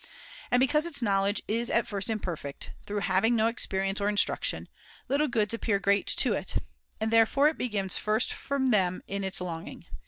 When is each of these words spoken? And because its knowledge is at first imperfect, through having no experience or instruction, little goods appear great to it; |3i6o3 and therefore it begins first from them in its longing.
And 0.49 0.59
because 0.59 0.87
its 0.87 1.03
knowledge 1.03 1.43
is 1.47 1.69
at 1.69 1.85
first 1.85 2.09
imperfect, 2.09 2.71
through 2.87 3.01
having 3.01 3.35
no 3.35 3.45
experience 3.45 4.01
or 4.01 4.09
instruction, 4.09 4.67
little 5.07 5.27
goods 5.27 5.53
appear 5.53 5.77
great 5.77 6.07
to 6.07 6.33
it; 6.33 6.53
|3i6o3 6.55 6.61
and 7.01 7.11
therefore 7.11 7.49
it 7.49 7.57
begins 7.59 7.99
first 7.99 8.33
from 8.33 8.71
them 8.71 9.03
in 9.07 9.23
its 9.23 9.39
longing. 9.39 9.85